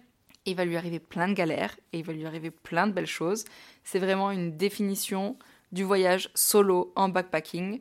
il 0.44 0.56
va 0.56 0.64
lui 0.64 0.76
arriver 0.76 0.98
plein 0.98 1.28
de 1.28 1.34
galères 1.34 1.76
et 1.92 2.00
il 2.00 2.04
va 2.04 2.12
lui 2.12 2.26
arriver 2.26 2.50
plein 2.50 2.88
de 2.88 2.92
belles 2.92 3.06
choses. 3.06 3.44
C'est 3.84 4.00
vraiment 4.00 4.32
une 4.32 4.56
définition 4.56 5.38
du 5.70 5.84
voyage 5.84 6.28
solo 6.34 6.92
en 6.96 7.08
backpacking. 7.08 7.80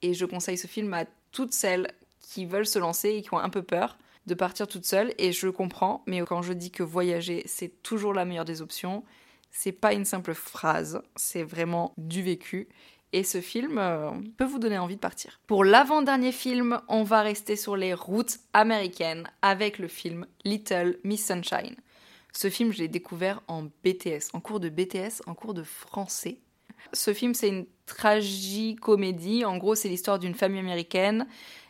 Et 0.00 0.14
je 0.14 0.24
conseille 0.24 0.56
ce 0.56 0.66
film 0.66 0.94
à 0.94 1.04
toutes 1.32 1.52
celles 1.52 1.92
qui 2.22 2.46
veulent 2.46 2.66
se 2.66 2.78
lancer 2.78 3.10
et 3.10 3.20
qui 3.20 3.34
ont 3.34 3.38
un 3.38 3.50
peu 3.50 3.62
peur 3.62 3.98
de 4.24 4.32
partir 4.32 4.66
toute 4.68 4.86
seule. 4.86 5.12
Et 5.18 5.32
je 5.32 5.48
comprends, 5.48 6.02
mais 6.06 6.22
quand 6.22 6.40
je 6.40 6.54
dis 6.54 6.70
que 6.70 6.82
voyager, 6.82 7.42
c'est 7.44 7.82
toujours 7.82 8.14
la 8.14 8.24
meilleure 8.24 8.46
des 8.46 8.62
options, 8.62 9.04
c'est 9.54 9.72
pas 9.72 9.94
une 9.94 10.04
simple 10.04 10.34
phrase, 10.34 11.00
c'est 11.14 11.44
vraiment 11.44 11.94
du 11.96 12.22
vécu. 12.22 12.68
Et 13.12 13.22
ce 13.22 13.40
film 13.40 13.78
euh, 13.78 14.10
peut 14.36 14.44
vous 14.44 14.58
donner 14.58 14.76
envie 14.76 14.96
de 14.96 15.00
partir. 15.00 15.40
Pour 15.46 15.64
l'avant-dernier 15.64 16.32
film, 16.32 16.80
on 16.88 17.04
va 17.04 17.22
rester 17.22 17.54
sur 17.54 17.76
les 17.76 17.94
routes 17.94 18.38
américaines 18.52 19.30
avec 19.40 19.78
le 19.78 19.86
film 19.86 20.26
Little 20.44 20.98
Miss 21.04 21.24
Sunshine. 21.24 21.76
Ce 22.32 22.50
film, 22.50 22.72
je 22.72 22.78
l'ai 22.78 22.88
découvert 22.88 23.40
en 23.46 23.62
BTS, 23.62 24.30
en 24.32 24.40
cours 24.40 24.58
de 24.58 24.68
BTS, 24.68 25.22
en 25.26 25.34
cours 25.34 25.54
de 25.54 25.62
français. 25.62 26.40
Ce 26.92 27.14
film, 27.14 27.34
c'est 27.34 27.48
une 27.48 27.66
tragicomédie. 27.86 29.44
En 29.44 29.56
gros, 29.58 29.76
c'est 29.76 29.88
l'histoire 29.88 30.18
d'une 30.18 30.34
famille 30.34 30.58
américaine 30.58 31.28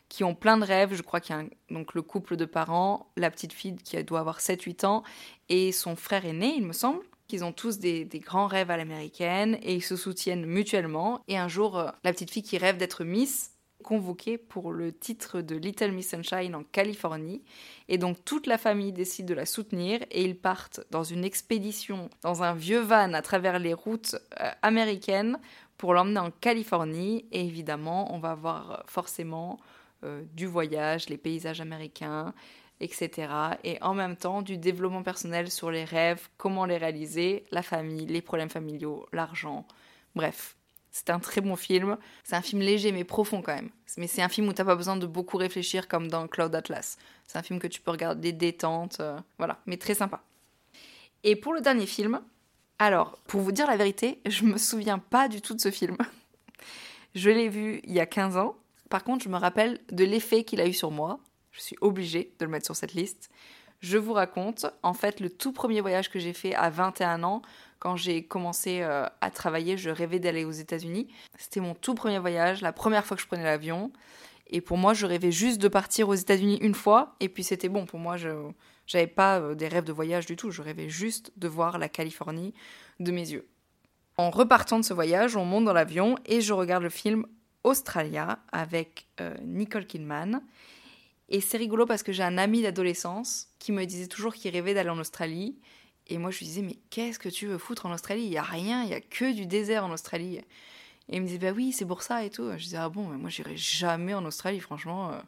qui 0.08 0.24
ont 0.24 0.34
plein 0.34 0.56
de 0.56 0.64
rêves. 0.64 0.94
Je 0.94 1.02
crois 1.02 1.20
qu'il 1.20 1.36
y 1.36 1.38
a 1.38 1.44
donc 1.68 1.92
le 1.92 2.00
couple 2.00 2.36
de 2.36 2.46
parents, 2.46 3.10
la 3.18 3.30
petite 3.30 3.52
fille 3.52 3.76
qui 3.76 4.02
doit 4.04 4.20
avoir 4.20 4.40
7-8 4.40 4.86
ans, 4.86 5.02
et 5.50 5.72
son 5.72 5.94
frère 5.94 6.24
aîné, 6.24 6.54
il 6.56 6.64
me 6.64 6.72
semble. 6.72 7.04
Qu'ils 7.26 7.44
ont 7.44 7.52
tous 7.52 7.78
des, 7.78 8.06
grands 8.14 8.46
rêves 8.46 8.70
à 8.70 8.76
l'américaine 8.76 9.58
et 9.62 9.74
ils 9.74 9.82
se 9.82 9.96
soutiennent 9.96 10.46
mutuellement. 10.46 11.20
Et 11.28 11.36
un 11.36 11.48
jour, 11.48 11.78
euh, 11.78 11.90
la 12.04 12.12
petite 12.12 12.30
fille 12.30 12.42
qui 12.42 12.58
rêve 12.58 12.76
d'être 12.76 13.04
Miss 13.04 13.50
convoquée 13.82 14.38
pour 14.38 14.72
le 14.72 14.92
titre 14.92 15.42
de 15.42 15.54
Little 15.56 15.92
Miss 15.92 16.10
Sunshine 16.10 16.54
en 16.54 16.64
Californie. 16.64 17.42
Et 17.88 17.98
donc 17.98 18.24
toute 18.24 18.46
la 18.46 18.56
famille 18.56 18.92
décide 18.92 19.26
de 19.26 19.34
la 19.34 19.46
soutenir 19.46 20.00
et 20.10 20.24
ils 20.24 20.38
partent 20.38 20.80
dans 20.90 21.04
une 21.04 21.24
expédition 21.24 22.08
dans 22.22 22.42
un 22.42 22.54
vieux 22.54 22.80
van 22.80 23.12
à 23.12 23.22
travers 23.22 23.58
les 23.58 23.74
routes 23.74 24.16
euh, 24.40 24.50
américaines 24.62 25.38
pour 25.76 25.92
l'emmener 25.92 26.20
en 26.20 26.30
Californie. 26.30 27.26
Et 27.30 27.44
évidemment, 27.44 28.12
on 28.14 28.18
va 28.18 28.34
voir 28.34 28.84
forcément 28.86 29.60
euh, 30.04 30.22
du 30.34 30.46
voyage, 30.46 31.08
les 31.08 31.18
paysages 31.18 31.60
américains, 31.60 32.34
etc. 32.80 33.28
Et 33.64 33.80
en 33.82 33.94
même 33.94 34.16
temps, 34.16 34.42
du 34.42 34.58
développement 34.58 35.02
personnel 35.02 35.50
sur 35.50 35.70
les 35.70 35.84
rêves, 35.84 36.28
comment 36.36 36.64
les 36.64 36.76
réaliser, 36.76 37.44
la 37.50 37.62
famille, 37.62 38.06
les 38.06 38.22
problèmes 38.22 38.50
familiaux, 38.50 39.06
l'argent. 39.12 39.66
Bref, 40.14 40.56
c'est 40.90 41.10
un 41.10 41.18
très 41.18 41.40
bon 41.40 41.56
film. 41.56 41.96
C'est 42.22 42.36
un 42.36 42.42
film 42.42 42.62
léger 42.62 42.92
mais 42.92 43.02
profond 43.02 43.42
quand 43.42 43.54
même. 43.54 43.70
Mais 43.96 44.06
c'est 44.06 44.22
un 44.22 44.28
film 44.28 44.48
où 44.48 44.52
t'as 44.52 44.64
pas 44.64 44.76
besoin 44.76 44.96
de 44.96 45.06
beaucoup 45.06 45.36
réfléchir 45.36 45.88
comme 45.88 46.08
dans 46.08 46.28
Cloud 46.28 46.54
Atlas. 46.54 46.98
C'est 47.26 47.36
un 47.36 47.42
film 47.42 47.58
que 47.58 47.66
tu 47.66 47.80
peux 47.80 47.90
regarder 47.90 48.32
détente, 48.32 48.98
euh, 49.00 49.18
voilà, 49.38 49.58
mais 49.66 49.76
très 49.76 49.94
sympa. 49.94 50.22
Et 51.24 51.36
pour 51.36 51.52
le 51.52 51.60
dernier 51.60 51.86
film, 51.86 52.20
alors, 52.78 53.18
pour 53.26 53.40
vous 53.40 53.50
dire 53.50 53.66
la 53.66 53.76
vérité, 53.76 54.20
je 54.26 54.44
me 54.44 54.58
souviens 54.58 54.98
pas 54.98 55.28
du 55.28 55.40
tout 55.40 55.54
de 55.54 55.60
ce 55.60 55.70
film. 55.70 55.96
je 57.14 57.30
l'ai 57.30 57.48
vu 57.48 57.80
il 57.84 57.92
y 57.92 58.00
a 58.00 58.06
15 58.06 58.36
ans. 58.36 58.56
Par 58.88 59.02
contre, 59.02 59.24
je 59.24 59.28
me 59.28 59.36
rappelle 59.36 59.80
de 59.90 60.04
l'effet 60.04 60.44
qu'il 60.44 60.60
a 60.60 60.66
eu 60.66 60.72
sur 60.72 60.90
moi. 60.90 61.18
Je 61.54 61.60
suis 61.60 61.76
obligée 61.80 62.34
de 62.38 62.44
le 62.44 62.50
mettre 62.50 62.66
sur 62.66 62.74
cette 62.74 62.94
liste. 62.94 63.30
Je 63.80 63.96
vous 63.96 64.12
raconte, 64.12 64.66
en 64.82 64.92
fait, 64.92 65.20
le 65.20 65.30
tout 65.30 65.52
premier 65.52 65.80
voyage 65.80 66.10
que 66.10 66.18
j'ai 66.18 66.32
fait 66.32 66.52
à 66.54 66.68
21 66.68 67.22
ans, 67.22 67.42
quand 67.78 67.96
j'ai 67.96 68.24
commencé 68.24 68.80
euh, 68.80 69.06
à 69.20 69.30
travailler, 69.30 69.76
je 69.76 69.90
rêvais 69.90 70.18
d'aller 70.18 70.44
aux 70.44 70.50
États-Unis. 70.50 71.06
C'était 71.38 71.60
mon 71.60 71.74
tout 71.74 71.94
premier 71.94 72.18
voyage, 72.18 72.60
la 72.60 72.72
première 72.72 73.04
fois 73.06 73.16
que 73.16 73.22
je 73.22 73.28
prenais 73.28 73.44
l'avion. 73.44 73.92
Et 74.48 74.60
pour 74.60 74.78
moi, 74.78 74.94
je 74.94 75.06
rêvais 75.06 75.30
juste 75.30 75.60
de 75.60 75.68
partir 75.68 76.08
aux 76.08 76.14
États-Unis 76.14 76.58
une 76.60 76.74
fois, 76.74 77.14
et 77.20 77.28
puis 77.28 77.44
c'était 77.44 77.68
bon. 77.68 77.86
Pour 77.86 78.00
moi, 78.00 78.16
je 78.16 78.30
n'avais 78.92 79.06
pas 79.06 79.38
euh, 79.38 79.54
des 79.54 79.68
rêves 79.68 79.84
de 79.84 79.92
voyage 79.92 80.26
du 80.26 80.34
tout. 80.34 80.50
Je 80.50 80.62
rêvais 80.62 80.88
juste 80.88 81.30
de 81.36 81.46
voir 81.46 81.78
la 81.78 81.88
Californie 81.88 82.52
de 82.98 83.12
mes 83.12 83.30
yeux. 83.30 83.46
En 84.16 84.30
repartant 84.30 84.78
de 84.80 84.84
ce 84.84 84.94
voyage, 84.94 85.36
on 85.36 85.44
monte 85.44 85.66
dans 85.66 85.72
l'avion 85.72 86.16
et 86.26 86.40
je 86.40 86.52
regarde 86.52 86.82
le 86.82 86.90
film 86.90 87.26
Australia 87.64 88.38
avec 88.50 89.06
euh, 89.20 89.34
Nicole 89.42 89.86
Kidman. 89.86 90.40
Et 91.28 91.40
c'est 91.40 91.56
rigolo 91.56 91.86
parce 91.86 92.02
que 92.02 92.12
j'ai 92.12 92.22
un 92.22 92.38
ami 92.38 92.62
d'adolescence 92.62 93.48
qui 93.58 93.72
me 93.72 93.84
disait 93.84 94.08
toujours 94.08 94.34
qu'il 94.34 94.52
rêvait 94.52 94.74
d'aller 94.74 94.90
en 94.90 94.98
Australie. 94.98 95.58
Et 96.06 96.18
moi, 96.18 96.30
je 96.30 96.38
lui 96.38 96.46
disais, 96.46 96.62
mais 96.62 96.78
qu'est-ce 96.90 97.18
que 97.18 97.28
tu 97.28 97.46
veux 97.46 97.58
foutre 97.58 97.86
en 97.86 97.92
Australie? 97.92 98.24
Il 98.24 98.30
n'y 98.30 98.36
a 98.36 98.42
rien, 98.42 98.82
il 98.82 98.88
n'y 98.88 98.94
a 98.94 99.00
que 99.00 99.32
du 99.32 99.46
désert 99.46 99.84
en 99.84 99.90
Australie. 99.90 100.36
Et 101.08 101.16
il 101.16 101.22
me 101.22 101.26
disait, 101.26 101.38
bah 101.38 101.52
oui, 101.52 101.72
c'est 101.72 101.86
pour 101.86 102.02
ça 102.02 102.24
et 102.24 102.30
tout. 102.30 102.50
Je 102.52 102.62
disais, 102.62 102.76
ah 102.76 102.88
bon, 102.88 103.06
mais 103.08 103.16
moi, 103.16 103.30
j'irai 103.30 103.56
jamais 103.56 104.14
en 104.14 104.24
Australie, 104.24 104.60
franchement, 104.60 105.12
euh, 105.12 105.20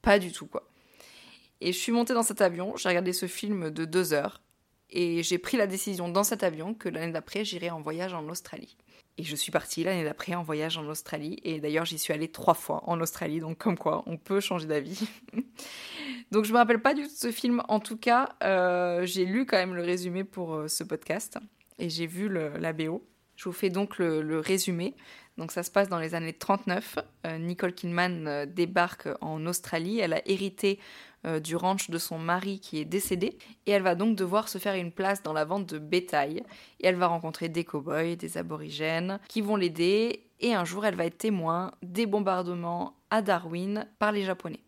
pas 0.00 0.18
du 0.18 0.32
tout, 0.32 0.46
quoi. 0.46 0.66
Et 1.60 1.72
je 1.72 1.78
suis 1.78 1.92
montée 1.92 2.14
dans 2.14 2.22
cet 2.22 2.40
avion, 2.40 2.76
j'ai 2.76 2.88
regardé 2.88 3.12
ce 3.12 3.26
film 3.26 3.70
de 3.70 3.84
deux 3.84 4.12
heures, 4.12 4.42
et 4.90 5.22
j'ai 5.22 5.38
pris 5.38 5.56
la 5.56 5.66
décision 5.66 6.08
dans 6.08 6.24
cet 6.24 6.42
avion 6.42 6.74
que 6.74 6.88
l'année 6.88 7.12
d'après, 7.12 7.44
j'irai 7.44 7.70
en 7.70 7.80
voyage 7.80 8.12
en 8.14 8.28
Australie. 8.28 8.76
Et 9.18 9.24
je 9.24 9.36
suis 9.36 9.52
partie 9.52 9.84
l'année 9.84 10.04
d'après 10.04 10.34
en 10.34 10.42
voyage 10.42 10.78
en 10.78 10.86
Australie. 10.86 11.38
Et 11.44 11.60
d'ailleurs, 11.60 11.84
j'y 11.84 11.98
suis 11.98 12.14
allée 12.14 12.28
trois 12.28 12.54
fois 12.54 12.82
en 12.86 13.00
Australie. 13.00 13.40
Donc, 13.40 13.58
comme 13.58 13.76
quoi, 13.76 14.02
on 14.06 14.16
peut 14.16 14.40
changer 14.40 14.66
d'avis. 14.66 15.06
donc, 16.30 16.44
je 16.44 16.52
me 16.52 16.58
rappelle 16.58 16.80
pas 16.80 16.94
du 16.94 17.02
tout 17.02 17.08
de 17.08 17.14
ce 17.14 17.30
film. 17.30 17.62
En 17.68 17.78
tout 17.78 17.98
cas, 17.98 18.30
euh, 18.42 19.04
j'ai 19.04 19.26
lu 19.26 19.44
quand 19.44 19.58
même 19.58 19.74
le 19.74 19.82
résumé 19.82 20.24
pour 20.24 20.54
euh, 20.54 20.68
ce 20.68 20.82
podcast. 20.82 21.38
Et 21.78 21.90
j'ai 21.90 22.06
vu 22.06 22.28
la 22.30 22.72
BO. 22.72 23.06
Je 23.36 23.44
vous 23.44 23.52
fais 23.52 23.68
donc 23.68 23.98
le, 23.98 24.38
résumé. 24.38 24.94
Donc, 25.36 25.52
ça 25.52 25.62
se 25.62 25.70
passe 25.70 25.88
dans 25.90 25.98
les 25.98 26.14
années 26.14 26.32
39. 26.32 26.98
Euh, 27.26 27.38
Nicole 27.38 27.74
Kidman 27.74 28.46
débarque 28.46 29.08
en 29.20 29.44
Australie. 29.44 29.98
Elle 29.98 30.14
a 30.14 30.26
hérité 30.26 30.78
euh, 31.26 31.40
du 31.40 31.56
ranch 31.56 31.90
de 31.90 31.98
son 31.98 32.18
mari 32.18 32.60
qui 32.60 32.78
est 32.78 32.84
décédé, 32.84 33.38
et 33.66 33.70
elle 33.70 33.82
va 33.82 33.94
donc 33.94 34.16
devoir 34.16 34.48
se 34.48 34.58
faire 34.58 34.74
une 34.74 34.92
place 34.92 35.22
dans 35.22 35.32
la 35.32 35.44
vente 35.44 35.66
de 35.66 35.78
bétail, 35.78 36.42
et 36.80 36.86
elle 36.86 36.96
va 36.96 37.06
rencontrer 37.06 37.48
des 37.48 37.64
cow-boys, 37.64 38.16
des 38.16 38.38
aborigènes, 38.38 39.20
qui 39.28 39.40
vont 39.40 39.56
l'aider, 39.56 40.26
et 40.40 40.54
un 40.54 40.64
jour 40.64 40.84
elle 40.84 40.96
va 40.96 41.06
être 41.06 41.18
témoin 41.18 41.72
des 41.82 42.06
bombardements 42.06 42.96
à 43.10 43.22
Darwin 43.22 43.86
par 43.98 44.12
les 44.12 44.24
Japonais. 44.24 44.60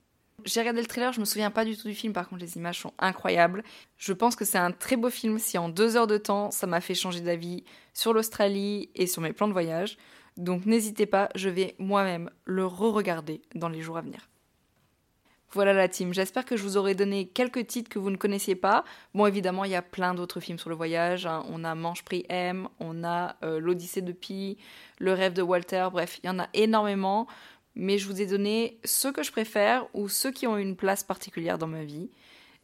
J'ai 0.45 0.61
regardé 0.61 0.83
le 0.83 0.87
trailer, 0.87 1.13
je 1.13 1.21
me 1.21 1.25
souviens 1.25 1.51
pas 1.51 1.65
du 1.65 1.77
tout 1.77 1.89
du 1.89 1.95
film, 1.95 2.13
par 2.13 2.29
contre 2.29 2.43
les 2.43 2.57
images 2.57 2.81
sont 2.81 2.93
incroyables. 2.99 3.65
Je 3.97 4.13
pense 4.13 4.37
que 4.37 4.45
c'est 4.45 4.59
un 4.59 4.73
très 4.73 4.97
beau 4.97 5.09
film 5.09 5.39
si 5.39 5.57
en 5.57 5.71
deux 5.71 5.97
heures 5.97 6.07
de 6.07 6.19
temps 6.19 6.51
ça 6.51 6.67
m'a 6.67 6.83
fait 6.83 6.95
changer 6.95 7.21
d'avis 7.21 7.65
sur 7.95 8.13
l'Australie 8.13 8.91
et 8.95 9.07
sur 9.07 9.23
mes 9.23 9.33
plans 9.33 9.49
de 9.49 9.53
voyage. 9.53 9.97
Donc 10.37 10.67
n'hésitez 10.67 11.07
pas, 11.07 11.31
je 11.35 11.49
vais 11.49 11.75
moi-même 11.79 12.31
le 12.45 12.67
re-regarder 12.67 13.41
dans 13.55 13.69
les 13.69 13.81
jours 13.81 13.97
à 13.97 14.03
venir. 14.03 14.29
Voilà 15.55 15.73
la 15.73 15.87
team, 15.87 16.13
j'espère 16.13 16.45
que 16.45 16.57
je 16.57 16.65
vous 16.65 16.77
aurai 16.77 16.97
donné 16.97 17.29
quelques 17.29 17.69
titres 17.69 17.89
que 17.89 18.01
vous 18.01 18.11
ne 18.11 18.17
connaissiez 18.17 18.57
pas. 18.57 18.83
Bon, 19.15 19.25
évidemment, 19.25 19.65
il 19.65 19.71
y 19.71 19.77
a 19.77 19.83
plein 19.83 20.13
d'autres 20.13 20.41
films 20.41 20.59
sur 20.59 20.69
le 20.69 20.75
voyage. 20.75 21.27
Hein. 21.27 21.45
On 21.49 21.63
a 21.63 21.77
Manche 21.77 22.03
Prix 22.03 22.25
M, 22.29 22.67
on 22.81 23.05
a 23.05 23.37
euh, 23.45 23.61
L'Odyssée 23.61 24.03
de 24.03 24.11
Pi, 24.11 24.59
Le 24.99 25.13
rêve 25.13 25.33
de 25.33 25.43
Walter, 25.43 25.87
bref, 25.93 26.19
il 26.25 26.27
y 26.27 26.31
en 26.31 26.41
a 26.41 26.49
énormément. 26.55 27.29
Mais 27.77 27.99
je 27.99 28.09
vous 28.09 28.21
ai 28.21 28.27
donné 28.27 28.81
ceux 28.83 29.13
que 29.13 29.23
je 29.23 29.31
préfère 29.31 29.87
ou 29.95 30.09
ceux 30.09 30.33
qui 30.33 30.49
ont 30.49 30.57
une 30.57 30.75
place 30.75 31.05
particulière 31.05 31.57
dans 31.57 31.69
ma 31.69 31.85
vie. 31.85 32.11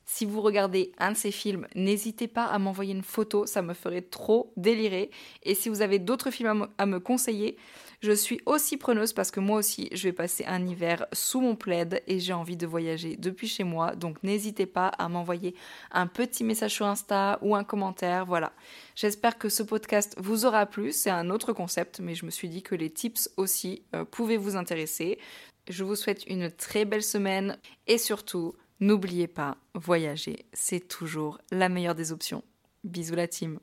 Si 0.05 0.25
vous 0.25 0.41
regardez 0.41 0.91
un 0.99 1.13
de 1.13 1.17
ces 1.17 1.31
films, 1.31 1.69
n'hésitez 1.77 2.27
pas 2.27 2.47
à 2.47 2.59
m'envoyer 2.59 2.93
une 2.93 3.05
photo, 3.05 3.47
ça 3.47 3.63
me 3.63 3.75
ferait 3.75 4.03
trop 4.03 4.53
délirer. 4.57 5.13
Et 5.45 5.55
si 5.55 5.69
vous 5.69 5.83
avez 5.83 6.01
d'autres 6.01 6.33
films 6.33 6.67
à 6.77 6.87
me 6.87 6.99
conseiller, 6.99 7.57
je 8.01 8.13
suis 8.13 8.41
aussi 8.47 8.79
preneuse 8.79 9.13
parce 9.13 9.31
que 9.31 9.41
moi 9.41 9.59
aussi, 9.59 9.91
je 9.93 10.05
vais 10.05 10.13
passer 10.13 10.45
un 10.47 10.67
hiver 10.67 11.07
sous 11.13 11.43
mon 11.43 11.55
plaid 11.55 12.03
et 12.07 12.19
j'ai 12.19 12.33
envie 12.33 12.57
de 12.57 12.67
voyager 12.67 13.17
depuis 13.17 13.47
chez 13.47 13.63
moi. 13.63 13.95
Donc 13.95 14.23
n'hésitez 14.23 14.65
pas 14.65 14.89
à 14.89 15.09
m'envoyer 15.11 15.55
un 15.91 16.07
petit 16.07 16.43
message 16.43 16.73
sur 16.73 16.87
Insta 16.87 17.39
ou 17.43 17.55
un 17.55 17.65
commentaire. 17.65 18.25
Voilà. 18.25 18.53
J'espère 18.95 19.37
que 19.37 19.51
ce 19.51 19.63
podcast 19.63 20.15
vous 20.19 20.47
aura 20.47 20.65
plu. 20.65 20.93
C'est 20.93 21.11
un 21.11 21.29
autre 21.29 21.53
concept, 21.53 22.01
mais 22.01 22.15
je 22.15 22.25
me 22.25 22.31
suis 22.31 22.49
dit 22.49 22.63
que 22.63 22.75
les 22.75 22.89
tips 22.89 23.31
aussi 23.37 23.83
euh, 23.95 24.07
pouvaient 24.07 24.39
vous 24.39 24.57
intéresser. 24.57 25.19
Je 25.69 25.85
vous 25.85 25.95
souhaite 25.95 26.25
une 26.27 26.51
très 26.51 26.87
belle 26.87 27.03
semaine 27.03 27.59
et 27.87 27.99
surtout, 27.99 28.55
n'oubliez 28.81 29.29
pas, 29.29 29.59
voyager, 29.75 30.47
c'est 30.55 30.89
toujours 30.89 31.39
la 31.51 31.69
meilleure 31.69 31.95
des 31.95 32.13
options. 32.13 32.43
Bisous 32.83 33.15
la 33.15 33.29
team. 33.29 33.59